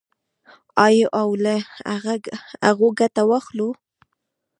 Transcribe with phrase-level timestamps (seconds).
[0.85, 1.55] آیا او له
[2.67, 3.69] هغو ګټه واخلو؟